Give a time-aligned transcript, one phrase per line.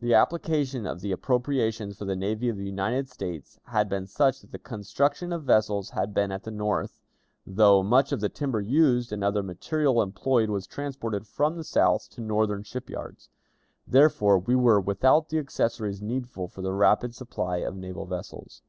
[0.00, 4.40] The application of the appropriations for the Navy of the United States had been such
[4.40, 7.00] that the construction of vessels had been at the North,
[7.46, 12.10] though much of the timber used and other material employed was transported from the South
[12.10, 13.30] to Northern ship yards.
[13.86, 18.62] Therefore, we were without the accessories needful for the rapid supply of naval vessels.